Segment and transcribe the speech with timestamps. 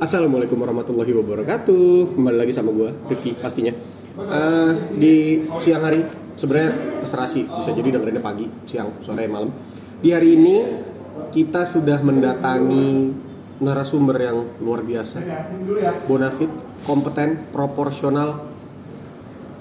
[0.00, 2.16] Assalamualaikum warahmatullahi wabarakatuh.
[2.16, 3.68] Kembali lagi sama gue, Rifki pastinya.
[4.16, 6.00] Eh, di siang hari,
[6.40, 9.52] sebenarnya terserah sih, bisa jadi dengerinnya pagi, siang, sore, malam.
[10.00, 10.56] Di hari ini
[11.36, 13.12] kita sudah mendatangi
[13.60, 15.20] narasumber yang luar biasa,
[16.08, 16.48] bonafit,
[16.88, 18.48] kompeten, proporsional,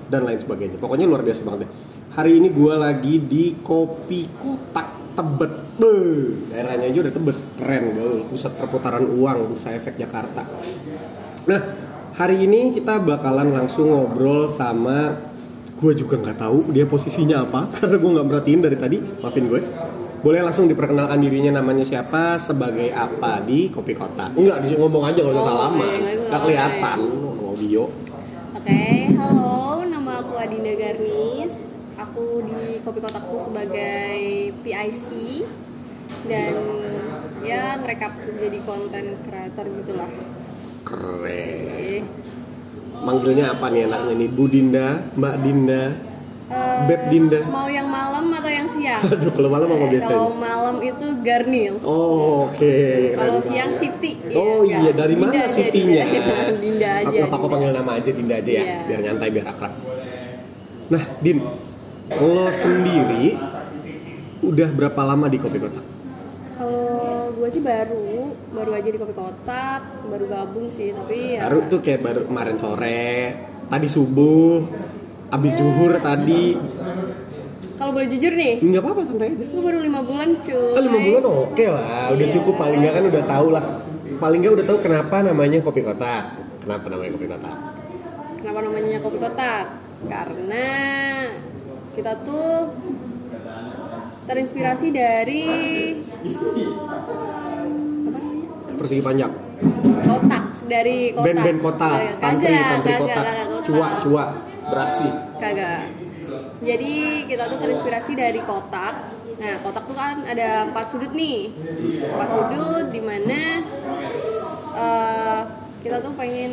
[0.08, 0.80] dan lain sebagainya.
[0.80, 1.72] Pokoknya luar biasa banget deh.
[2.16, 5.52] Hari ini gue lagi di Kopi Kotak Tebet.
[5.76, 7.38] Beuh, daerahnya aja udah Tebet.
[7.56, 10.44] Keren gaul, pusat perputaran uang Bursa Efek Jakarta.
[11.46, 11.62] Nah,
[12.14, 15.16] hari ini kita bakalan langsung ngobrol sama
[15.80, 18.98] gue juga nggak tahu dia posisinya apa karena gue nggak merhatiin dari tadi.
[19.00, 19.62] Maafin gue.
[20.20, 24.36] Boleh langsung diperkenalkan dirinya namanya siapa, sebagai apa di Kopi Kotak.
[24.36, 25.96] Enggak, di ngomong aja nggak usah Oh, salaman.
[26.28, 27.00] nggak kelihatan,
[27.40, 27.88] mau bio.
[28.52, 28.84] Oke,
[29.16, 31.79] halo, nama aku Adinda Garnis.
[32.20, 34.20] Aku di Kopi Kotak tuh sebagai
[34.60, 35.08] PIC
[36.28, 36.52] dan
[37.40, 40.12] ya ngerekap jadi konten creator gitulah.
[40.84, 42.04] Keren.
[43.00, 44.30] Manggilnya apa nih anaknya nih?
[44.36, 45.84] Bu Dinda, Mbak Dinda,
[46.52, 47.40] eh, Beb Dinda.
[47.48, 49.00] Mau yang malam atau yang siang?
[49.16, 50.20] Aduh, kalau malam apa Eh, biasanya?
[50.20, 51.80] Kalau malam itu Garnis.
[51.88, 52.76] Oh, oke.
[53.16, 53.48] Kalau Keren.
[53.48, 54.12] siang Siti.
[54.36, 56.04] Oh Iya, iya, dari Dinda mana aja, Sitinya?
[56.04, 56.36] Dinda,
[56.68, 57.08] Dinda aja.
[57.08, 57.48] Aku apa-apa Dinda.
[57.56, 58.78] panggil nama aja Dinda aja ya, Iya.
[58.92, 59.72] biar nyantai, biar akrab.
[60.90, 61.40] Nah, Din,
[62.12, 63.38] lo sendiri
[64.42, 65.86] udah berapa lama di Kopi Kotak?
[66.56, 71.70] Kalau gue sih baru, baru aja di Kopi Kotak, baru gabung sih, tapi ya Baru
[71.70, 73.32] tuh kayak baru kemarin sore,
[73.70, 74.66] tadi subuh,
[75.30, 76.58] abis zuhur tadi.
[77.80, 79.46] Kalau boleh jujur nih, Nggak apa-apa, santai aja.
[79.48, 80.76] gue baru lima bulan cuy.
[80.76, 82.34] Oh, lima bulan oke lah, udah Iya.
[82.36, 83.64] cukup paling nggak kan udah tahu lah.
[84.20, 86.24] Paling nggak udah tahu kenapa namanya Kopi Kotak.
[86.60, 87.56] Kenapa namanya Kopi Kotak?
[88.36, 89.64] Kenapa namanya Kopi Kotak?
[90.12, 90.68] Karena
[92.00, 92.72] kita tuh
[94.24, 95.44] terinspirasi dari
[98.80, 99.36] Persegi panjang.
[100.08, 101.26] kotak dari kotak.
[101.28, 101.90] Band-band kota,
[102.24, 103.22] tantri, tantri kagak, kota,
[103.68, 104.24] cua, cua,
[104.72, 105.08] beraksi.
[105.44, 105.92] Kagak.
[106.64, 106.96] Jadi
[107.28, 108.96] kita tuh terinspirasi dari kotak.
[109.36, 111.52] Nah, kotak tuh kan ada empat sudut nih.
[112.16, 113.60] Empat sudut di mana
[114.72, 115.40] eh,
[115.84, 116.52] kita tuh pengen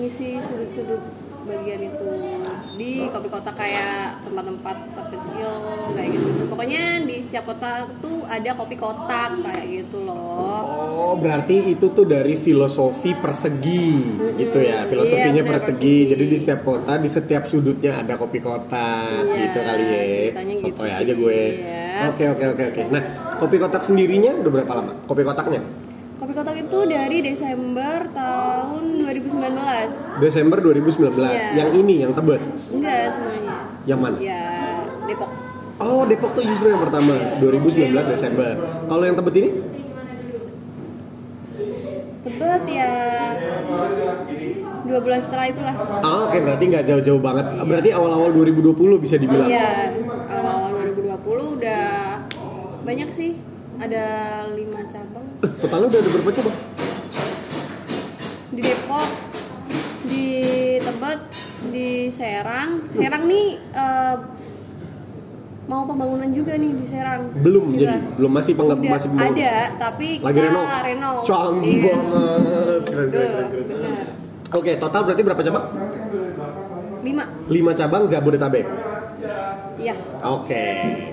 [0.00, 1.04] ngisi sudut-sudut
[1.44, 2.08] bagian itu
[2.78, 4.76] di kopi kotak kayak tempat-tempat
[5.10, 5.50] kecil
[5.92, 6.46] kayak gitu tuh.
[6.46, 10.62] Pokoknya di setiap kota tuh ada kopi kotak kayak gitu loh.
[10.62, 14.86] Oh, berarti itu tuh dari filosofi persegi gitu ya.
[14.86, 15.74] Filosofinya Iya, persegi.
[15.74, 16.10] persegi.
[16.14, 20.02] Jadi di setiap kota, di setiap sudutnya ada kopi kotak Iya, gitu kali ya.
[20.30, 21.42] ceritanya gitu aja gue.
[21.58, 21.86] iya.
[22.08, 22.82] Oke, oke, oke, oke.
[22.94, 23.02] Nah,
[23.36, 24.92] kopi kotak sendirinya udah berapa lama?
[25.02, 25.60] Kopi kotaknya?
[26.14, 28.97] Kopi kotak itu dari Desember tahun
[29.68, 30.24] 2019.
[30.24, 31.12] Desember 2019.
[31.18, 31.64] Iya.
[31.64, 32.40] Yang ini yang Tebet.
[32.72, 33.56] Enggak semuanya.
[33.84, 34.16] Yang mana?
[34.20, 34.42] Ya
[35.04, 35.30] Depok.
[35.78, 38.52] Oh, Depok tuh justru yang pertama, 2019 Desember.
[38.88, 39.50] Kalau yang Tebet ini?
[42.24, 42.92] Tebet ya
[44.88, 45.74] dua bulan setelah itulah.
[46.00, 47.46] Ah, oke berarti nggak jauh-jauh banget.
[47.60, 49.44] Berarti awal-awal 2020 bisa dibilang.
[49.44, 49.92] Iya,
[50.32, 51.84] awal-awal 2020 udah
[52.88, 53.36] banyak sih.
[53.78, 54.02] Ada
[54.58, 56.50] lima cabang Eh, totalnya udah ada berapa coba?
[60.98, 61.20] Tebet,
[61.70, 62.82] di Serang.
[62.90, 64.16] Serang nih eh,
[65.64, 67.30] mau pembangunan juga nih di Serang.
[67.38, 67.94] Belum Juga.
[67.94, 69.38] jadi, belum masih penggap Udah masih pembangunan.
[69.38, 70.66] ada, tapi Lagi kita renov.
[70.82, 71.16] renov.
[71.22, 71.94] Canggih Iya.
[71.94, 72.82] banget.
[72.82, 73.66] Keren, keren, keren, keren.
[73.70, 74.06] bener.
[74.50, 75.64] Oke, total berarti berapa cabang?
[76.98, 78.66] Lima, 5 cabang Jabodetabek.
[79.78, 79.94] iya.
[80.26, 80.64] Oke,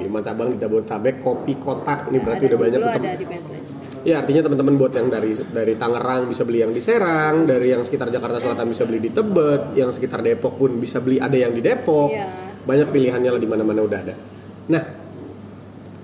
[0.01, 2.09] 5 cabang di Jabodetabek, kopi kotak.
[2.09, 3.54] Ini berarti ada udah banyak ada di Bentley.
[4.05, 7.81] Ya, artinya teman-teman buat yang dari dari Tangerang bisa beli yang di Serang, dari yang
[7.81, 11.49] sekitar Jakarta Selatan bisa beli di Tebet, yang sekitar Depok pun bisa beli ada yang
[11.49, 12.13] di Depok.
[12.13, 12.29] Iya.
[12.69, 14.13] Banyak pilihannya lah di mana-mana udah ada.
[14.69, 14.83] Nah,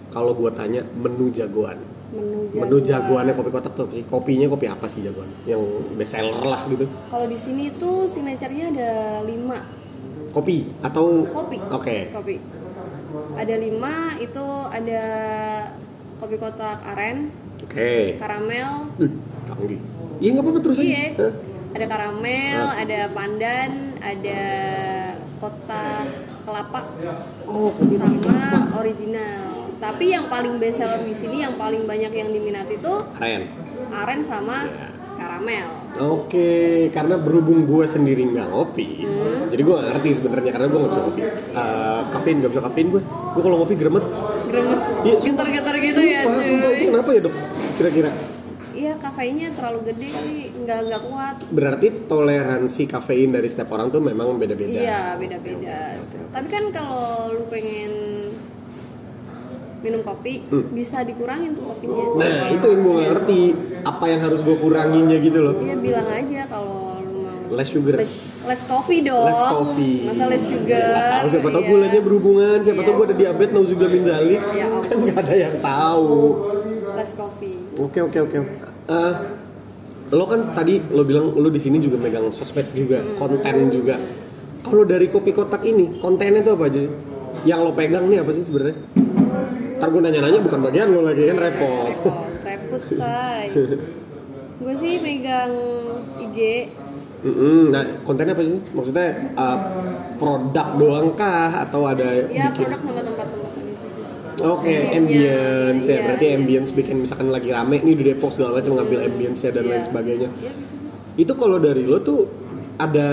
[0.09, 1.77] kalau gua tanya menu jagoan.
[2.09, 2.61] Menu jagoan.
[2.65, 4.01] Menu jagoannya kopi kotak tuh sih?
[4.09, 5.29] Kopinya kopi apa sih jagoan?
[5.45, 5.61] Yang
[5.93, 6.89] best seller lah gitu.
[7.05, 8.91] Kalau di sini tuh signaturenya ada
[9.29, 9.61] lima
[10.31, 11.59] Kopi atau kopi.
[11.69, 12.07] Oke.
[12.15, 12.35] Kopi.
[13.35, 15.03] Ada lima itu ada
[16.23, 17.27] kopi kotak aren,
[17.71, 18.19] Oke.
[18.19, 19.11] karamel, Uh,
[19.45, 19.79] canggih.
[20.19, 20.85] Iya nggak apa-apa terus aja.
[20.85, 21.05] iya.
[21.71, 22.75] Ada karamel, Ah.
[22.77, 24.41] ada pandan, ada
[25.39, 26.05] kotak
[26.41, 26.79] kelapa
[27.45, 28.43] Oh, kopi pakai kelapa.
[28.43, 29.41] sama original.
[29.79, 33.49] Tapi yang paling best seller di sini yang paling banyak yang diminati tuh Keren.
[33.89, 34.87] aren sama Iya.
[35.15, 35.67] karamel.
[36.01, 36.49] Oke,
[36.89, 39.47] karena berhubung gue sendiri nggak ngopi, Hmm.
[39.47, 41.21] jadi gue ngerti sebenarnya karena gue nggak bisa ngopi.
[41.23, 43.01] Eh, kafein nggak bisa kafein gue.
[43.31, 44.03] Gue kalau ngopi gremet.
[44.43, 44.79] Gremet.
[45.01, 45.45] Iya, sumpah.
[45.45, 47.33] Getar-getar gitu ya, Sumpah, sumpah itu kenapa ya dok?
[47.81, 48.11] Kira-kira?
[48.71, 51.35] Iya kafeinnya terlalu gede kali, nggak nggak kuat.
[51.49, 54.69] Berarti toleransi kafein dari setiap orang tuh memang beda-beda.
[54.71, 55.97] Iya beda-beda.
[56.29, 57.91] Tapi kan kalau lu pengen
[59.81, 60.69] minum kopi Hmm.
[60.69, 63.41] bisa dikurangin tuh kopinya Nah itu yang gue gak ngerti
[63.81, 65.57] apa yang harus gue kuranginnya gitu loh.
[65.57, 67.97] Iya bilang aja kalau lu mau Less sugar.
[67.97, 68.13] less,
[68.45, 70.05] less coffee dong Less coffee.
[70.05, 71.71] masa less sugar Gak tahu siapa tahu Iya.
[71.73, 72.87] gulanya berhubungan, siapa Iya.
[72.87, 74.41] tahu gue ada diabetes, nauzubillah min zalik.
[74.53, 74.85] Ya ampun.
[74.87, 76.15] Kan gak ada yang tahu.
[76.91, 78.37] less coffee Oke oke oke.
[78.87, 79.13] Eh,
[80.11, 83.15] lo kan tadi lo bilang lo di sini juga megang sosmed juga, Hmm.
[83.15, 83.95] konten juga.
[84.61, 86.93] Kalau dari kopi kotak ini, kontennya tuh apa aja sih?
[87.41, 88.77] Yang lo pegang nih apa sih sebenarnya?
[89.81, 91.89] Ntar gue nanya-nanya bukan bagian lo lagi kan repot.
[91.89, 93.49] repot repot say
[94.61, 95.49] gue sih megang
[96.21, 96.37] IG
[97.21, 97.69] Mm-mm.
[97.69, 98.57] Nah kontennya apa sih?
[98.73, 99.57] Maksudnya uh,
[100.17, 102.65] produk doang kah atau ada ya bikin?
[102.65, 103.60] produk sama tempat-tempat itu
[104.41, 105.93] Oke, Ambience-nya, ambience ya.
[105.93, 106.35] iya, Berarti iya.
[106.35, 109.71] ambience bikin misalkan lagi rame nih di Depok segala macam ngambil ambience-nya dan Iya.
[109.71, 110.29] lain sebagainya.
[110.35, 110.75] ya gitu
[111.17, 112.25] Itu kalau dari lo tuh
[112.75, 113.09] ada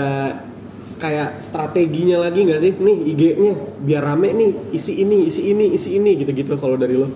[0.79, 2.71] kayak strateginya lagi nggak sih?
[2.73, 7.07] Nih IG-nya biar rame nih, isi ini, isi ini, isi ini gitu-gitu kalau dari lo.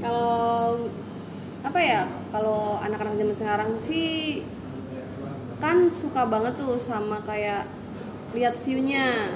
[0.00, 0.90] kalau
[1.62, 2.00] apa ya
[2.34, 4.42] kalau anak-anak zaman sekarang sih
[5.62, 7.70] kan suka banget tuh sama kayak
[8.34, 9.30] lihat view-nya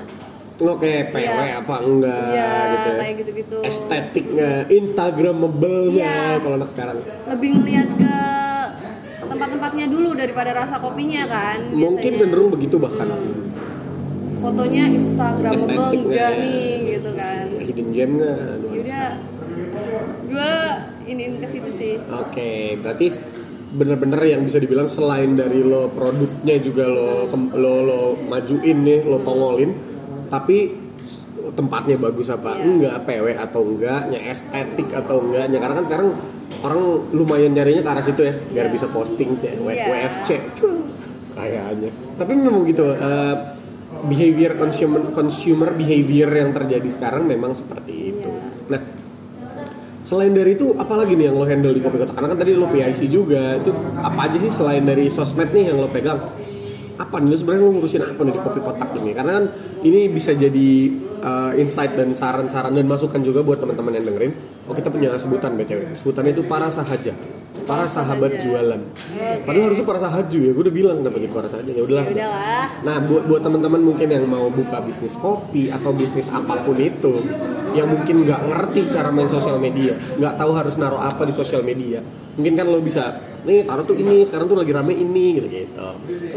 [0.58, 1.60] Oke, PW Iya.
[1.60, 2.96] apa enggak Iya, gitu ya.
[2.96, 3.56] kayak gitu-gitu.
[3.60, 6.40] Estetiknya, Instagramable-nya Iya.
[6.40, 6.98] kalau anak sekarang.
[7.26, 8.16] lebih ngeliat ke
[9.26, 12.18] tempat-tempatnya dulu daripada rasa kopinya kan Mungkin biasanya.
[12.18, 13.08] cenderung begitu bahkan.
[14.36, 15.66] fotonya Instagramable
[15.98, 16.30] enggak nggak?
[16.38, 18.38] nih gitu kan Hidden gem nggak?
[18.54, 19.10] Aduh, yaudah
[20.22, 20.52] gue
[21.06, 23.06] iniin ke situ sih Oke, berarti
[23.68, 29.18] bener-bener yang bisa dibilang selain dari lo produknya juga lo lo lo majuin nih, lo
[29.18, 29.74] tongolin,
[30.26, 30.76] tapi
[31.54, 32.64] tempatnya bagus apa Iya.
[32.66, 36.08] enggak, PW atau enggaknya, estetik atau enggaknya, karena kan sekarang
[36.60, 36.82] orang
[37.14, 38.74] lumayan nyarinya ke arah situ ya, biar Iya.
[38.74, 39.86] bisa posting cewek, Iya.
[39.86, 40.28] WFC,
[41.32, 41.90] kayaknya.
[42.18, 43.34] Tapi memang gitu, eh,
[44.04, 48.30] behavior consumer consumer behavior yang terjadi sekarang memang seperti itu.
[48.30, 48.72] Iya.
[48.74, 48.82] Nah,
[50.06, 52.14] Selain dari itu, apalagi nih yang lo handle di Kopi Kotak?
[52.14, 55.82] Karena kan tadi lo PIC juga, itu apa aja sih selain dari sosmed nih yang
[55.82, 56.30] lo pegang?
[56.94, 59.10] Apa nih, lo sebenarnya lo ngurusin apa nih di Kopi Kotak ini?
[59.10, 59.44] Karena kan
[59.86, 60.70] ini bisa jadi
[61.22, 64.32] uh, insight dan saran-saran dan masukan juga buat teman-teman yang dengerin.
[64.66, 67.14] Oh kita punya sebutan BTW, sebutannya itu para sahaja,
[67.66, 68.44] para sahabat sahaja.
[68.46, 68.80] jualan.
[68.80, 69.28] Oke.
[69.42, 71.70] Padahal harusnya para sahaju ya, gue udah bilang kenapa jadi para sahaja.
[71.74, 72.04] Ya udahlah.
[72.06, 76.62] ya udahlah Nah, buat buat teman-teman mungkin yang mau buka bisnis kopi atau bisnis apa
[76.62, 77.26] pun itu,
[77.74, 81.66] yang mungkin nggak ngerti cara main sosial media, nggak tahu harus naruh apa di sosial
[81.66, 82.00] media,
[82.38, 85.88] mungkin kan lo bisa, nih taruh tuh ini, sekarang tuh lagi rame ini, gitu gitu.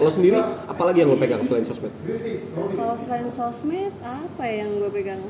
[0.02, 1.94] Lo sendiri, apalagi yang lo pegang selain sosmed?
[2.74, 5.22] kalau selain sosmed apa ya yang gue pegang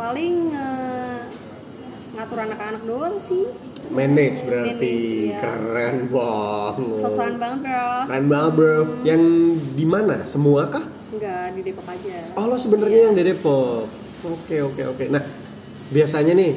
[0.00, 1.20] paling eh,
[2.16, 3.46] ngatur anak-anak doang sih
[3.90, 5.38] Manage berarti, Manage, iya.
[5.38, 7.00] keren banget.
[7.00, 8.76] sosokan banget bro Keren banget bro.
[9.02, 9.22] Yang
[9.72, 10.16] di mana?
[10.24, 10.86] Semua kah?
[11.10, 13.90] enggak di Depok aja Oh lo sebenarnya yang di Depok.
[14.22, 15.04] Oke oke oke.
[15.10, 15.22] Nah
[15.88, 16.54] biasanya nih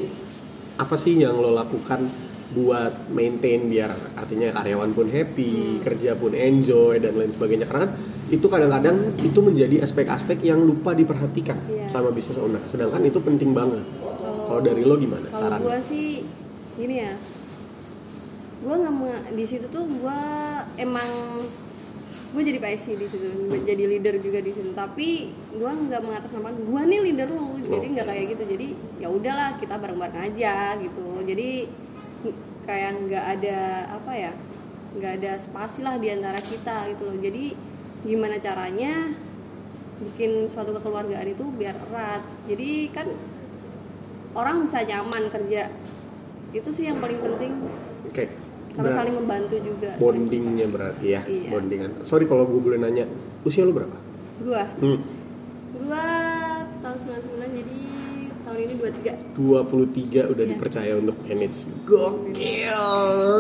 [0.75, 2.06] apa sih yang lo lakukan
[2.53, 7.65] buat maintain biar artinya karyawan pun happy, kerja pun enjoy dan lain sebagainya.
[7.65, 7.91] Karena kan
[8.29, 11.89] itu kadang-kadang itu menjadi aspek-aspek yang lupa diperhatikan Iya.
[11.89, 12.62] sama business owner.
[12.63, 13.81] Sedangkan itu penting banget.
[14.44, 15.59] Kalau dari lo gimana kalau saran?
[15.62, 16.12] gue sih
[16.80, 17.14] gini ya.
[18.64, 20.20] Gue nggak di situ tuh gue
[20.80, 21.10] emang
[22.34, 23.30] gue jadi PSC di situ
[23.62, 24.72] jadi leader juga di situ.
[24.72, 27.60] Tapi gue nggak mengatasnamakan gue nih leader lu.
[27.62, 28.44] Jadi nggak kayak gitu.
[28.48, 28.68] Jadi
[29.04, 31.22] ya udahlah kita bareng-bareng aja gitu.
[31.28, 31.68] Jadi
[32.64, 33.60] kayak nggak ada
[34.00, 34.31] apa ya
[34.94, 37.18] nggak ada spasi lah di antara kita gitu loh.
[37.20, 37.53] Jadi
[38.03, 39.12] gimana caranya
[40.03, 42.24] bikin suatu kekeluargaan itu biar erat.
[42.48, 43.08] Jadi kan
[44.34, 45.70] orang bisa nyaman kerja
[46.53, 47.51] itu sih yang paling penting
[48.05, 48.29] Oke.
[48.72, 51.22] sama Ber- saling membantu juga bondingnya berarti ya.
[51.24, 51.50] Iya.
[51.50, 51.89] Bondingan.
[52.03, 53.05] Sorry kalau gue boleh nanya,
[53.41, 53.98] usia lo berapa?
[54.36, 55.00] gua Hmm.
[55.79, 56.05] gua
[56.79, 57.77] tahun 99 jadi
[58.43, 60.51] tahun ini 23 23 udah Iya.
[60.51, 62.83] dipercaya untuk manage gokil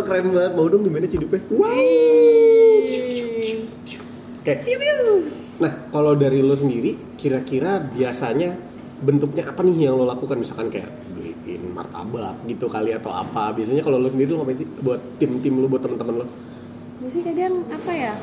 [0.03, 1.65] keren banget mau dong di manage hidupnya wow
[4.39, 4.99] oke piu.
[5.57, 8.55] nah kalau dari lo sendiri kira-kira biasanya
[8.99, 10.87] bentuknya apa nih yang lo lakukan misalkan kayak
[11.73, 13.51] martabak gitu kali atau apa.
[13.51, 16.27] Biasanya kalau lo sendiri lo ngapain sih buat tim-tim lo buat teman-teman lo
[17.03, 18.13] sih kadang apa ya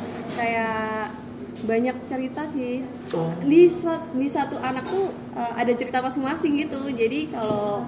[0.41, 1.13] kayak
[1.61, 2.81] banyak cerita sih.
[3.13, 3.29] Oh.
[3.45, 6.89] di suat- di satu anak tuh uh, ada cerita masing-masing gitu.
[6.89, 7.85] Jadi kalau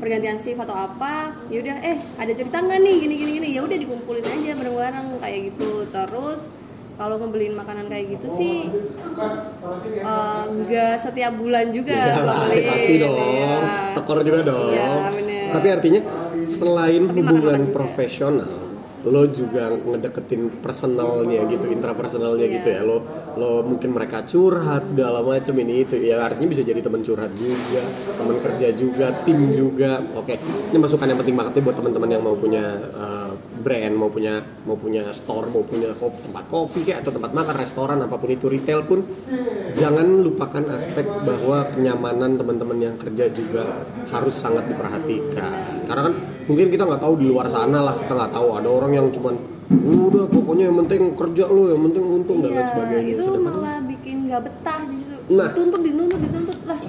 [0.00, 2.96] pergantian shift atau apa yaudah eh ada cerita nggak nih?
[3.04, 3.48] Gini gini gini.
[3.52, 5.84] Ya udah dikumpulin aja bareng-bareng kayak gitu.
[5.92, 6.40] Terus
[7.00, 8.68] kalau ngebeliin makanan kayak gitu sih
[10.04, 13.56] uh, nggak setiap bulan juga gua beliin, pasti dong ya.
[13.96, 14.68] tekor juga dong
[15.16, 15.48] bener.
[15.56, 16.00] tapi artinya
[16.44, 18.69] selain Tapi hubungan profesional
[19.06, 22.54] lo juga ngedeketin personalnya gitu intrapersonalnya Iya.
[22.60, 22.80] gitu ya.
[22.84, 22.98] Lo
[23.36, 25.96] lo mungkin mereka curhat segala macam ini itu.
[26.00, 27.82] Ya artinya bisa jadi teman curhat juga
[28.16, 30.00] teman kerja juga tim juga.
[30.16, 32.64] Oke ini masukan yang penting banget nih buat teman-teman yang mau punya
[32.96, 37.56] uh, brand mau punya mau punya store mau punya tempat kopi kayak atau tempat makan
[37.60, 39.04] restoran apa pun itu retail pun
[39.76, 43.68] jangan lupakan aspek bahwa kenyamanan teman-teman yang kerja juga
[44.10, 45.84] harus sangat diperhatikan.
[45.86, 46.14] Karena kan
[46.50, 49.38] mungkin kita nggak tahu di luar sana lah kita nggak tahu ada orang yang cuman
[49.70, 53.54] udah pokoknya yang penting kerja lo yang penting untung dan lain Iya, sebagainya itu Sedangkan-
[53.54, 55.16] malah bikin nggak betah justru.
[55.30, 55.48] Nah.
[55.54, 56.80] Dituntut, dituntut, dituntut lah.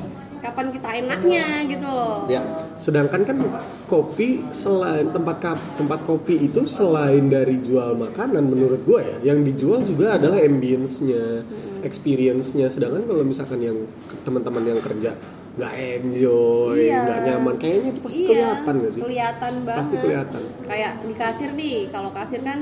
[0.41, 2.25] Kapan kita enaknya gitu loh.
[2.25, 2.41] Ya,
[2.81, 3.37] sedangkan kan
[3.85, 5.37] kopi selain tempat
[5.77, 11.45] tempat kopi itu selain dari jual makanan menurut gue ya, yang dijual juga adalah ambience-nya,
[11.85, 12.73] experience-nya.
[12.73, 13.77] Sedangkan kalau misalkan yang
[14.25, 15.13] teman-teman yang kerja
[15.61, 16.97] nggak enjoy, Iya.
[16.99, 19.01] nggak nyaman, kayaknya itu pasti Iya, kelihatan nggak sih?
[19.01, 19.79] Kelihatan banget.
[19.79, 20.41] Pasti kelihatan.
[20.65, 22.59] Kayak di kasir nih, kalau kasir kan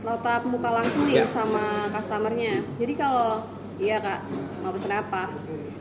[0.00, 1.26] tatap muka langsung nih Ya.
[1.26, 2.62] sama customernya.
[2.76, 3.42] Jadi kalau
[3.76, 4.20] iya kak
[4.60, 5.32] mau pesen apa,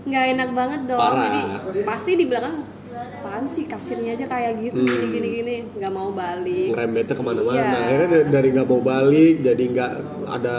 [0.04, 0.98] nggak enak banget dong.
[0.98, 1.22] Parah.
[1.22, 1.42] Jadi
[1.84, 2.56] pasti di belakang
[2.94, 4.88] apaan sih kasirnya aja kayak gitu Hmm.
[4.88, 6.72] gini gini gini nggak mau balik.
[6.72, 7.56] ngerembetnya ke mana-mana.
[7.56, 7.72] Iya.
[7.80, 9.92] Akhirnya da- dari nggak mau balik, jadi nggak
[10.28, 10.56] ada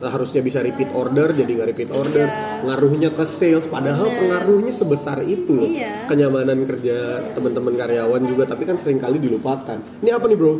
[0.00, 2.24] harusnya bisa repeat order, jadi nggak repeat order.
[2.24, 2.64] Iya.
[2.64, 5.68] Ngaruhnya ke sales, padahal pengaruhnya sebesar itu loh.
[5.68, 6.08] Iya.
[6.08, 9.76] Kenyamanan kerja teman-teman karyawan juga, tapi kan sering kali dilupakan.
[10.00, 10.52] Ini apa nih bro?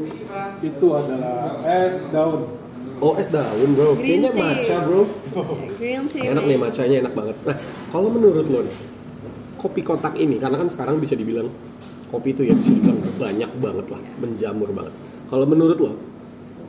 [0.60, 2.44] itu adalah es daun
[3.00, 4.44] Oh es daun bro, Green kayaknya tea.
[4.44, 5.08] matcha bro.
[5.80, 6.36] Green tea.
[6.36, 7.36] Enak nih matchanya enak banget.
[7.48, 7.56] Nah
[7.88, 8.76] kalau menurut lo nih,
[9.56, 11.48] kopi kotak ini karena kan sekarang bisa dibilang
[12.12, 14.92] kopi itu ya bisa dibilang banyak banget lah, menjamur banget.
[15.32, 15.92] Kalau menurut lo,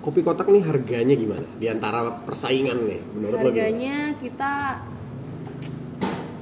[0.01, 1.47] kopi kotak nih harganya gimana?
[1.55, 3.47] Di antara persaingan nih, menurut lo?
[3.47, 4.53] Harganya kita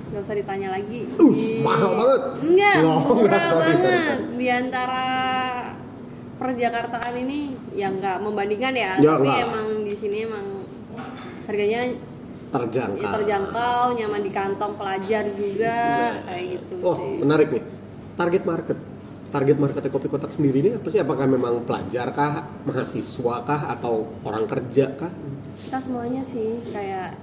[0.10, 1.06] nggak usah ditanya lagi.
[1.14, 2.22] Uh, Di- mahal banget.
[2.42, 3.80] Enggak, Oh, murah enggak, sorry, banget.
[3.80, 4.24] sorry, sorry.
[4.34, 5.06] Di antara
[6.36, 7.40] perjakartaan ini
[7.74, 9.46] yang nggak membandingkan ya, Ya, tapi enggak.
[9.46, 10.46] emang di sini emang
[11.46, 11.82] harganya
[12.50, 12.98] Terjangkau.
[12.98, 15.78] ya terjangkau, nyaman di kantong pelajar juga
[16.26, 17.22] kayak gitu Oh sih.
[17.22, 17.64] menarik nih,
[18.16, 18.78] target market.
[19.30, 20.98] Target marketnya kopi kotak sendiri ini apa sih?
[20.98, 25.14] Apakah memang pelajar kah, mahasiswa kah, atau orang kerja kah?
[25.54, 27.14] Kita semuanya sih kayak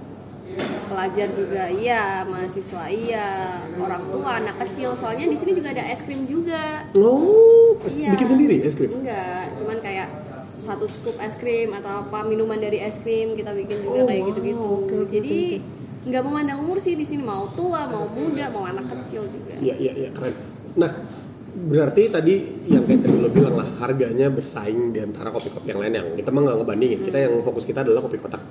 [0.87, 4.95] pelajar juga iya, mahasiswa iya, orang tua, anak kecil.
[4.95, 6.87] Soalnya di sini juga ada es krim juga.
[6.95, 8.15] Oh, es- Iya.
[8.15, 8.87] bikin sendiri es krim?
[8.93, 10.07] Enggak, cuman kayak
[10.55, 14.21] satu scoop es krim atau apa minuman dari es krim kita bikin juga Oh, kayak
[14.23, 14.63] wow, gitu-gitu.
[14.63, 15.37] oke, oke, Jadi
[16.07, 19.59] nggak memandang umur sih di sini mau tua, mau muda, mau anak kecil juga.
[19.59, 20.33] Iya iya iya keren.
[20.79, 20.91] Nah
[21.57, 22.35] berarti tadi
[22.69, 26.29] yang kayak tadi lo bilang lah harganya bersaing di antara kopi-kopi yang lain yang kita
[26.29, 26.99] mah nggak ngebandingin.
[27.01, 28.41] Kita yang fokus kita adalah kopi kotak.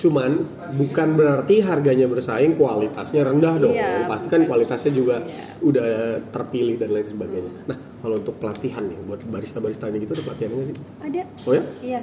[0.00, 0.32] Cuman
[0.74, 3.76] bukan berarti harganya bersaing kualitasnya rendah dong.
[3.76, 5.60] Iya, Pasti kan kualitasnya juga Iya.
[5.60, 5.88] udah
[6.32, 7.52] terpilih dan lain sebagainya.
[7.68, 10.76] Nah kalau untuk pelatihan nih buat barista-baristanya gitu ada pelatihannya sih?
[11.04, 11.22] Ada?
[11.46, 11.62] Oh ya?
[11.84, 12.00] Iya.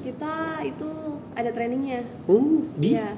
[0.00, 0.90] Kita itu
[1.34, 2.00] ada trainingnya.
[2.24, 3.12] Hmm, di Iya.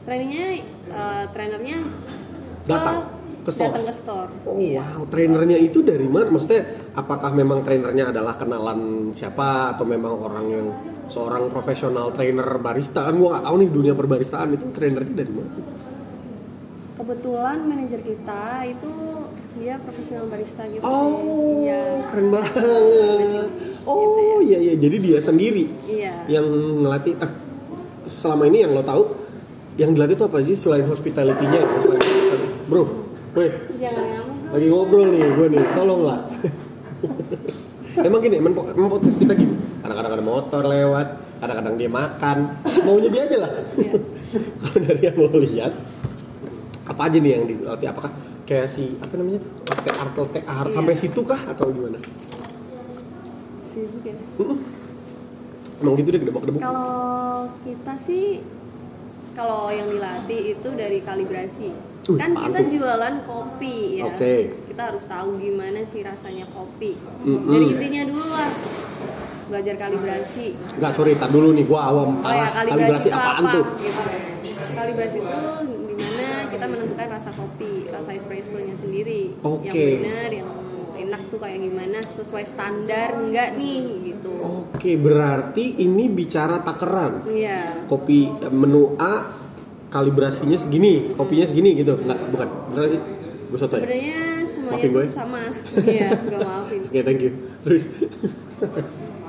[0.00, 0.46] Trainingnya,
[0.88, 1.78] eh, trainernya
[2.64, 3.70] Datang ke store?
[3.70, 4.30] Datang ke store.
[4.44, 4.82] Oh Iya.
[4.82, 6.28] wow, trainernya itu dari mana?
[6.28, 8.80] Maksudnya apakah memang trainernya adalah kenalan
[9.10, 10.66] siapa atau memang orang yang
[11.06, 13.02] seorang profesional trainer barista?
[13.02, 15.50] Kan gua nggak tahu nih dunia perbaristaan itu trainernya dari mana?
[16.92, 18.92] Kebetulan manajer kita itu
[19.56, 20.84] dia profesional barista gitu.
[20.84, 22.04] Oh, Iya.
[22.06, 23.48] keren banget.
[23.82, 26.28] Oh iya iya, jadi dia sendiri Iya.
[26.28, 26.44] yang
[26.78, 27.16] ngelatih.
[27.16, 27.32] Ah,
[28.04, 29.02] selama ini yang lo tahu,
[29.74, 31.56] yang dilatih itu apa sih selain hospitality-nya?
[31.56, 31.80] ya?
[31.80, 32.48] Selain hospitality.
[32.68, 32.82] Bro,
[33.32, 34.36] weh, Jangan ngamuk.
[34.36, 34.50] dong.
[34.50, 36.20] lagi ngobrol nih gue nih tolong lah
[38.06, 42.38] emang gini emang, po- emang podcast kita gini kadang-kadang ada motor lewat kadang-kadang dia makan
[42.82, 43.92] maunya dia aja lah Iya.
[44.60, 45.72] kalau dari yang lo lihat
[46.84, 48.10] apa aja nih yang dilatih apakah
[48.42, 49.90] kayak si apa namanya tuh latte
[50.42, 50.74] art Iya.
[50.74, 51.98] sampai situ kah atau gimana
[53.64, 54.14] Sibuk ya.
[55.78, 56.90] emang gitu deh gedebak gedebuk Kalau
[57.62, 58.42] kita sih
[59.40, 61.72] kalau yang dilatih itu dari kalibrasi.
[62.12, 64.12] Wih, kan kita jualan kopi ya.
[64.12, 64.52] Oke.
[64.68, 66.92] Kita harus tahu gimana sih rasanya kopi.
[67.24, 67.48] Mm-mm.
[67.48, 68.50] Dari intinya dulu lah.
[69.48, 70.52] Belajar kalibrasi.
[70.76, 73.50] Enggak sorry tar dulu nih gua awam Oh ya, kalibrasi, kalibrasi itu apaan apa?
[73.50, 74.02] tuh Gitu.
[74.76, 75.40] Kalibrasi itu
[75.88, 79.22] di mana kita menentukan rasa kopi, rasa espressonya sendiri.
[79.40, 79.72] Oke.
[79.72, 80.48] Yang benar, yang
[81.00, 84.30] enak tuh kayak gimana, sesuai standar enggak nih gitu.
[84.36, 87.84] oke berarti ini bicara takaran Iya.
[87.84, 89.24] kopi eh, menu A
[89.88, 91.98] kalibrasinya segini, kopinya segini gitu.
[91.98, 92.48] Enggak, bukan.
[92.70, 93.00] Benar sih?
[93.50, 93.82] Gue soto ya?
[93.82, 95.10] Sebenarnya semuanya Maafin gue ya.
[95.10, 95.42] sama.
[95.82, 96.80] Iya, gak maafin.
[96.84, 97.32] Oke, thank you.
[97.60, 97.84] Terus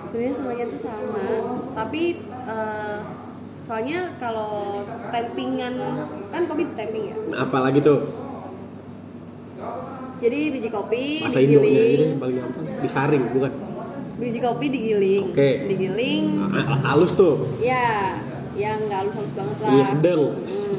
[0.05, 1.24] Sebenarnya semuanya tuh sama.
[1.74, 2.03] Tapi
[2.45, 2.98] eh,
[3.60, 5.74] soalnya kalau tampingan
[6.29, 7.15] kan kopi tamping ya.
[7.39, 8.00] apalagi tuh?
[10.21, 12.00] Jadi biji kopi ini digiling.
[12.07, 12.65] yang paling gampang.
[12.86, 13.51] Disaring, bukan?
[14.22, 15.50] Biji kopi digiling Oke.
[15.66, 17.58] digiling A- Halus tuh.
[17.58, 18.13] ya
[18.54, 20.22] yang nggak halus-halus banget lah Iya sedang.
[20.38, 20.78] Hmm.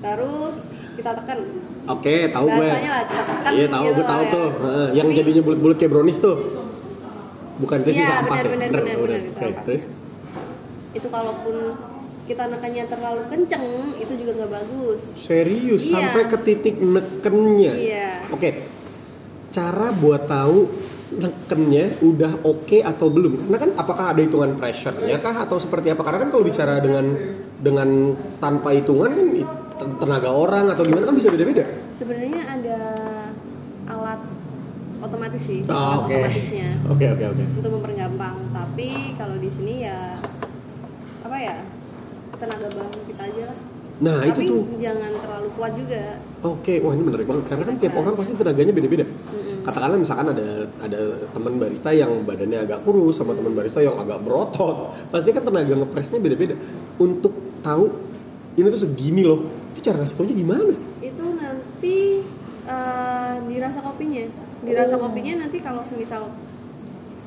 [0.00, 0.56] terus
[0.92, 1.38] kita tekan
[1.84, 2.62] Oke, tahu gue.
[2.62, 4.30] Bahasanya lah, kita tekan Iya, tahu gitu gue tahu ya.
[4.30, 4.48] tuh.
[4.92, 6.36] Yang Tapi- jadinya bulat-bulat kayak brownies tuh.
[7.54, 8.48] Bukan itu sih Iya, ampas ya.
[8.48, 9.82] benar, benar, benar, Oke, terus
[10.92, 11.56] itu kalaupun
[12.24, 15.94] kita nekannya terlalu kenceng itu juga nggak bagus serius Iya.
[15.96, 17.72] sampai ke titik nekennya.
[17.72, 18.10] Iya.
[18.30, 18.50] Oke.
[19.50, 20.70] Cara buat tahu
[21.14, 23.32] nekennya udah oke atau belum?
[23.38, 26.00] Karena kan apakah ada hitungan pressure-nya kah atau seperti apa?
[26.00, 27.04] Karena kan kalau bicara dengan
[27.56, 27.88] dengan
[28.36, 29.26] tanpa hitungan kan
[29.98, 31.66] tenaga orang atau gimana kan bisa beda-beda.
[31.92, 32.78] sebenarnya ada
[33.84, 34.20] alat
[34.98, 36.14] otomatis sih Ah, alat oke.
[36.14, 37.44] otomatisnya Oke, oke, oke.
[37.56, 40.18] untuk mempergampang tapi kalau di sini ya
[41.20, 41.56] apa ya
[42.36, 43.58] tenaga bahu kita aja lah
[44.02, 44.62] Nah, tapi itu tuh.
[44.78, 46.02] jangan terlalu kuat juga
[46.42, 49.06] Oke, wah ini menarik banget karena kan tiap orang pasti tenaganya beda-beda.
[49.62, 50.46] Katakanlah misalkan ada
[50.78, 55.42] ada teman barista yang badannya agak kurus sama teman barista yang agak berotot, pasti kan
[55.42, 56.58] tenaga ngepresnya beda-beda.
[56.96, 57.84] Untuk tahu
[58.52, 59.40] ini tuh segini loh,
[59.70, 60.74] itu cara ngasih taunya gimana?
[61.00, 62.22] itu nanti
[62.64, 64.22] eh, dirasa kopinya
[64.60, 65.02] dirasa Oh.
[65.04, 66.30] kopinya nanti kalau semisal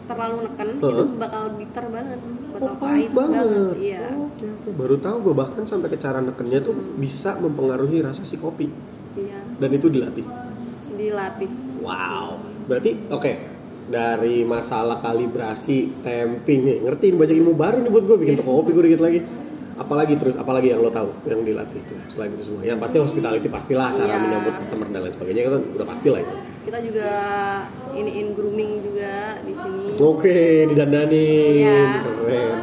[0.06, 0.92] terlalu neken Heeh.
[0.92, 2.20] itu bakal bitter banget
[2.52, 3.44] bakal Oh, pahit banget.
[3.76, 4.70] iya Oke, oke.
[4.72, 8.72] Baru tahu gue bahkan sampai ke cara nekennya tuh bisa mempengaruhi rasa si kopi
[9.16, 10.24] iya dan itu dilatih.
[10.96, 11.52] dilatih
[11.86, 12.42] Wow.
[12.66, 13.34] Berarti oke.
[13.86, 18.74] Dari masalah kalibrasi, temping nih, ngertiin banyak ilmu baru nih buat gue bikin toko kopi
[18.74, 19.22] gue dikit lagi.
[19.76, 22.66] Apalagi terus, apalagi yang lo tahu yang dilatih itu selain itu semua.
[22.66, 24.18] Yang pasti hospitality pastilah cara Iya.
[24.18, 26.36] menyambut customer dan lain sebagainya kan udah pastilah itu.
[26.66, 27.12] kita juga
[27.94, 31.30] iniin grooming juga di sini Oke, didandani.
[31.62, 31.82] Iya.
[32.02, 32.58] Keren.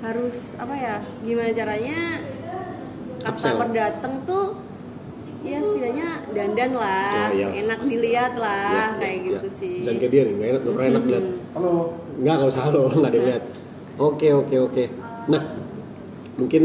[0.00, 2.00] harus apa ya gimana caranya
[3.20, 4.61] customer dateng tuh
[5.42, 7.48] ya setidaknya dandan lah Oh, iya.
[7.52, 9.58] enak dilihat lah Ya, kayak ya, gitu ya.
[9.58, 11.24] sih Dan kayak dia nih, gak enak, gak pernah enak lihat.
[11.52, 11.74] Halo.
[12.16, 13.42] Enggak, gak usah lo, gak ada yang lihat.
[13.98, 14.84] Oke, oke, oke.
[15.28, 15.42] Nah,
[16.34, 16.62] mungkin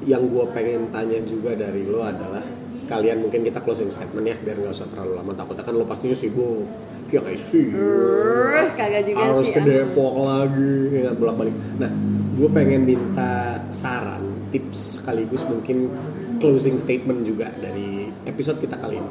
[0.00, 4.62] yang gue pengen tanya juga dari lo adalah sekalian mungkin kita closing statement ya biar
[4.62, 6.62] nggak usah terlalu lama takutnya kan lo pastinya sibuk
[7.10, 9.60] ya kayak sih Brrr, kagak juga harus sih ke.
[9.66, 11.90] Depok lagi ya bolak balik nah
[12.38, 14.22] gue pengen minta saran
[14.54, 15.90] tips sekaligus mungkin
[16.38, 19.10] closing statement juga dari episode kita kali ini.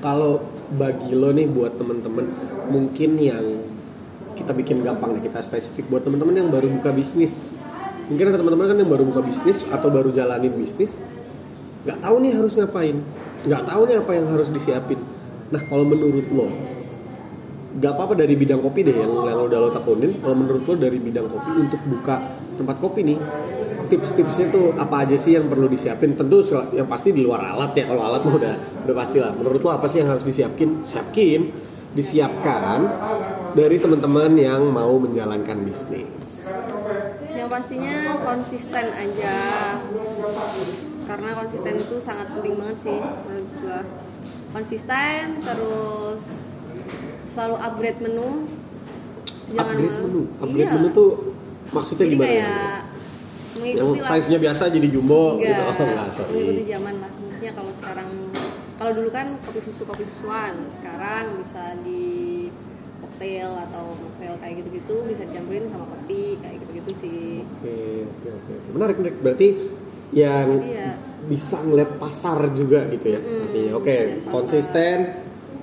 [0.00, 0.42] Kalau
[0.76, 2.26] bagi lo nih buat temen-temen
[2.70, 3.44] mungkin yang
[4.34, 7.58] kita bikin gampang nih kita spesifik buat temen-temen yang baru buka bisnis.
[8.10, 11.00] Mungkin ada teman-teman kan yang baru buka bisnis atau baru jalanin bisnis
[11.84, 12.96] nggak tahu nih harus ngapain.
[13.44, 15.00] Nggak tahu nih apa yang harus disiapin.
[15.52, 16.48] Nah kalau menurut lo
[17.74, 20.16] nggak apa-apa dari bidang kopi deh yang yang udah lo tekunin.
[20.20, 22.20] Kalau menurut lo dari bidang kopi untuk buka
[22.56, 23.18] tempat kopi nih
[23.86, 26.14] tips-tipsnya tuh apa aja sih yang perlu disiapin?
[26.14, 26.40] Tentu
[26.72, 29.32] yang pasti di luar alat ya kalau alat mah udah udah pasti lah.
[29.32, 31.52] Menurut lo apa sih yang harus disiapin siapkin
[31.94, 32.80] disiapkan
[33.54, 36.50] dari teman-teman yang mau menjalankan bisnis?
[37.30, 39.38] Yang pastinya konsisten aja.
[41.04, 43.80] Karena konsisten itu sangat penting banget sih menurut gua.
[44.52, 46.22] Konsisten terus
[47.30, 48.48] selalu upgrade menu.
[49.52, 50.22] Upgrade malah- menu?
[50.40, 50.74] Upgrade Iya.
[50.74, 51.10] menu tuh
[51.70, 52.28] maksudnya jadi gimana?
[52.30, 52.78] kayak
[53.56, 57.10] mengikuti lah size nya biasa jadi jumbo Enggak, gitu oh enggak sorry mengikuti zaman lah
[57.14, 58.08] maksudnya kalau sekarang
[58.74, 62.04] kalau dulu kan kopi susu kopi susuan sekarang bisa di
[63.00, 67.22] cocktail atau mocktail kayak gitu-gitu bisa dicampurin sama kopi kayak gitu-gitu sih
[67.56, 68.52] Oke, oke, oke.
[68.72, 69.16] Menarik, menarik.
[69.18, 69.48] Berarti
[70.12, 70.90] yang Iya.
[71.24, 73.18] bisa ngeliat pasar juga gitu ya.
[73.18, 74.30] Hmm, Artinya, oke, pasar.
[74.30, 74.98] konsisten,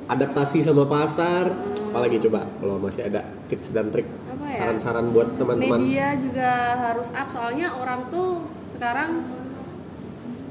[0.07, 1.45] adaptasi sama pasar.
[1.87, 4.30] Apalagi coba kalau masih ada tips dan trik, Hmm.
[4.51, 4.57] Ya?
[4.59, 5.79] saran-saran buat teman-teman.
[5.79, 6.49] media juga
[6.81, 9.23] harus up soalnya orang tuh sekarang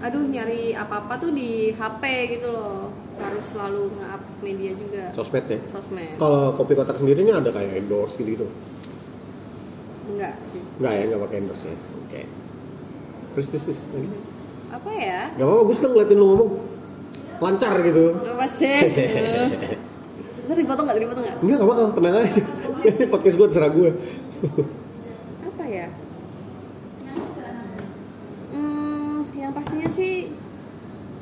[0.01, 2.89] aduh nyari apa-apa tuh di HP gitu loh
[3.21, 5.61] harus selalu nge-up media juga Sosmed ya.
[5.67, 8.49] sosmed Kalau kopi kotak sendiri ini ada kayak endorse gitu-gitu.
[10.09, 11.77] enggak sih Enggak ya, enggak pakai endorse ya.
[12.01, 12.21] Oke.
[13.31, 13.81] Terus terus, terus.
[13.93, 14.09] lagi.
[14.71, 16.51] apa ya Gak apa-apa, gue seneng ngeliatin lu ngomong.
[17.41, 18.05] Lancar gitu.
[18.17, 18.77] apa sih
[20.49, 22.43] Ntar dipotong nggak dipotong nggak Enggak, gak bakal, tenang aja.
[22.81, 23.91] Ini podcast gue terserah gue.
[25.41, 25.87] apa ya
[28.57, 30.33] hmm, yang pastinya sih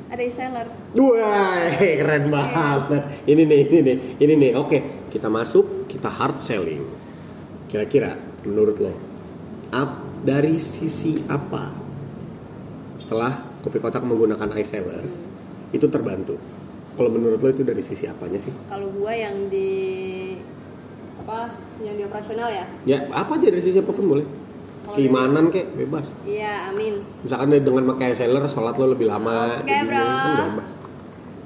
[0.07, 3.03] ada reseller Wah, keren banget.
[3.29, 4.51] Ini nih, ini nih, ini nih.
[4.57, 6.81] Oke, kita masuk, kita hard selling.
[7.69, 8.93] Kira-kira menurut lo,
[9.69, 11.69] up dari sisi apa?
[12.97, 15.05] Setelah kopi kotak menggunakan iSeller,
[15.77, 16.41] itu terbantu.
[16.97, 18.51] Kalau menurut lo itu dari sisi apanya sih?
[18.65, 19.69] kalau gua yang di
[21.19, 24.25] apa yang di operasional ya Ya, apa aja dari sisi apa pun boleh.
[24.89, 26.09] Keimanan kek, bebas.
[26.25, 29.53] iya amin Misalkan dengan pakai iSeller, sholat lo lebih lama.
[29.55, 30.01] Oke, kayak gini, bro.
[30.01, 30.71] kan bebas.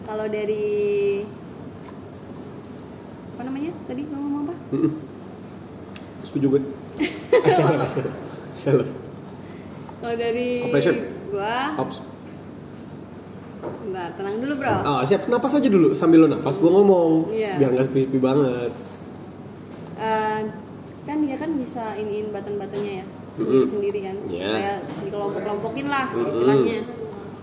[0.04, 0.66] kalau dari
[3.30, 4.54] apa namanya tadi gua ngomong apa
[6.24, 6.62] Setuju gue.
[7.46, 8.14] Reseller, reseller.
[8.56, 8.88] Reseller.
[10.00, 10.96] Kalau dari Operation.
[11.30, 11.98] gua, Ops.
[13.84, 14.76] Bentar, tenang dulu bro.
[14.82, 15.28] Ah, siap.
[15.28, 17.28] Napas aja dulu sambil lo napas gue ngomong.
[17.30, 17.60] Iya.
[17.60, 18.72] Biar nggak sepi-sepi banget.
[21.04, 23.66] Kan dia kan bisa iniin button-buttonnya ya Mm-mm.
[23.66, 24.46] sendiri kan Iya.
[24.48, 26.80] kayak dikelompok-kelompokin lah istilahnya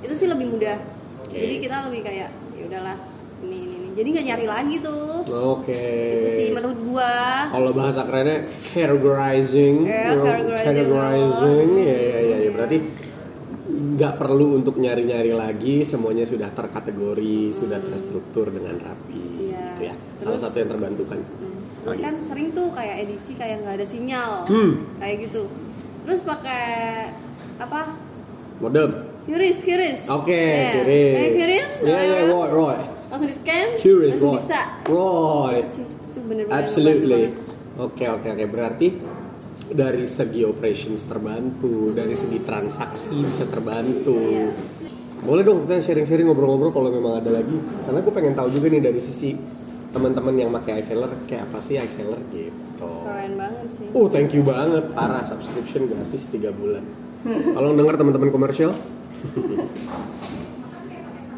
[0.00, 0.78] itu sih lebih mudah
[1.20, 1.34] Oke.
[1.34, 2.96] jadi kita lebih kayak ya udahlah
[3.40, 3.88] ini ini, ini.
[3.92, 5.74] jadi nggak nyari lagi tuh Oke.
[6.14, 7.12] itu sih menurut gua
[7.48, 10.66] Kalau bahasa kerennya categorizing, Iya, you know, categorizing.
[10.70, 12.50] categorizing, ya ya ya, ya.
[12.54, 12.76] berarti
[13.70, 19.62] nggak perlu untuk nyari-nyari lagi, semuanya sudah terkategori, sudah terstruktur dengan rapi, Iya.
[19.74, 19.94] gitu ya.
[20.16, 21.18] Salah Terus- satu yang terbantukan.
[21.18, 21.49] Terus
[21.98, 24.72] kan sering tuh kayak edisi kayak nggak ada sinyal Hmm.
[24.96, 25.50] kayak gitu
[26.02, 26.64] terus pakai
[27.56, 27.98] apa
[28.60, 28.92] Modem.
[29.24, 30.00] Curis, Curis.
[30.04, 30.72] Oke, Iya.
[30.76, 31.16] Curis.
[31.16, 31.72] Eh, Curis.
[31.80, 32.78] Iya ya, nah, Roy, Roy.
[33.08, 34.60] Langsung di scan, Curis, langsung bisa.
[34.84, 35.56] Roy.
[35.64, 37.22] Sih, Itu bener-bener Absolutely.
[37.78, 38.88] Oke oke oke berarti
[39.70, 44.18] dari segi operations terbantu, dari segi transaksi bisa terbantu.
[44.18, 44.52] Iya.
[45.20, 47.56] Boleh dong kita sharing-sharing ngobrol-ngobrol kalau memang ada lagi.
[47.80, 49.36] Karena gue pengen tahu juga nih dari sisi
[49.90, 52.90] teman-teman yang pakai iSeller kayak apa sih iSeller gitu.
[53.02, 53.86] Keren banget sih.
[53.90, 56.84] Oh thank you banget parah subscription gratis 3 bulan.
[57.26, 58.72] Tolong dengar teman-teman komersial.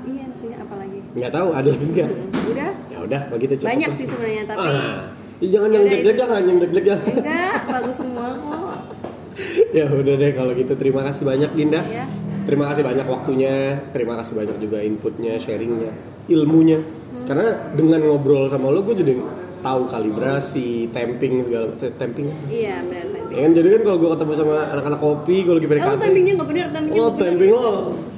[0.02, 0.98] Iya sih, apalagi.
[1.14, 2.08] Nggak tahu ada lagi nggak?
[2.08, 3.70] Mm, Udah Ya udah begitu cukup.
[3.70, 5.00] banyak sih sebenarnya tapi Ah,
[5.40, 6.10] jangan yang itu.
[6.12, 6.98] jangan yang jangan.
[7.08, 8.74] enggak bagus semua kok.
[9.78, 12.04] ya udah deh kalau gitu terima kasih banyak Dinda Ya.
[12.44, 13.54] terima kasih banyak waktunya
[13.88, 15.88] terima kasih banyak juga inputnya sharingnya
[16.28, 16.76] ilmunya
[17.12, 17.24] Hmm.
[17.24, 19.14] karena dengan ngobrol sama lo gue jadi
[19.60, 23.30] tahu kalibrasi tamping segala te- tamping Iya, benar tamping.
[23.30, 26.32] ya kan jadi kan kalau gue ketemu sama anak-anak kopi gue lagi Oh, PDKT tampingnya
[26.34, 27.66] nggak bener, tampingnya oh tamping lo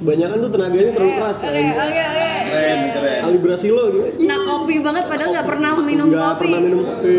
[0.01, 1.69] banyak kan tuh tenaganya terlalu keras Oke, ya.
[1.69, 2.27] oke, oke.
[2.45, 3.19] Keren, keren.
[3.21, 6.39] kalibrasi lo gimana Nah, kopi banget padahal nggak pernah minum Nggak kopi.
[6.41, 7.15] pernah minum kopi.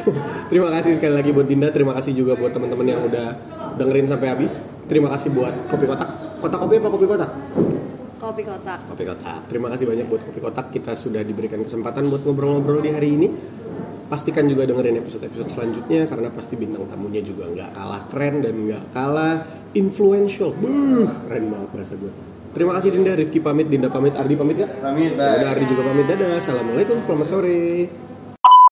[0.50, 3.36] terima kasih sekali lagi buat Dinda, terima kasih juga buat teman-teman yang udah
[3.76, 4.56] dengerin sampai habis.
[4.86, 6.08] Terima kasih buat kopi kotak.
[6.40, 7.30] Kotak kopi apa kopi kotak?
[8.30, 8.78] Kopi kotak.
[8.86, 9.42] Kopi kotak.
[9.50, 10.70] Terima kasih banyak buat kopi kotak.
[10.70, 13.26] Kita sudah diberikan kesempatan buat ngobrol-ngobrol di hari ini.
[14.06, 18.94] Pastikan juga dengerin episode-episode selanjutnya karena pasti bintang tamunya juga nggak kalah keren dan nggak
[18.94, 19.42] kalah
[19.74, 20.54] influential.
[20.54, 22.12] Buh, keren banget bahasa gue.
[22.54, 24.66] Terima kasih Dinda, Rifki pamit, Dinda pamit, Ardi pamit ya?
[24.78, 25.34] Pamit, bye.
[25.42, 26.38] Udah Ardi juga pamit, dadah.
[26.38, 28.09] Assalamualaikum, selamat sore.